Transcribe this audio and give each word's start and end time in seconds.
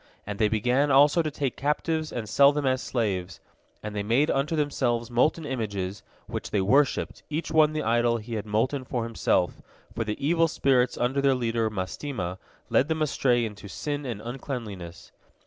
And 0.25 0.39
they 0.39 0.47
began 0.47 0.89
also 0.89 1.21
to 1.21 1.29
take 1.29 1.55
captives 1.55 2.11
and 2.11 2.27
sell 2.27 2.51
them 2.51 2.65
as 2.65 2.81
slaves. 2.81 3.39
And 3.83 3.95
they 3.95 4.01
made 4.01 4.31
unto 4.31 4.55
themselves 4.55 5.11
molten 5.11 5.45
images, 5.45 6.01
which 6.25 6.49
they 6.49 6.59
worshipped, 6.61 7.21
each 7.29 7.51
one 7.51 7.73
the 7.73 7.83
idol 7.83 8.17
he 8.17 8.33
had 8.33 8.47
molten 8.47 8.83
for 8.83 9.03
himself, 9.03 9.61
for 9.93 10.03
the 10.03 10.17
evil 10.19 10.47
spirits 10.47 10.97
under 10.97 11.21
their 11.21 11.35
leader 11.35 11.69
Mastema 11.69 12.39
led 12.71 12.87
them 12.87 13.03
astray 13.03 13.45
into 13.45 13.67
sin 13.67 14.03
and 14.07 14.21
uncleanness. 14.23 15.11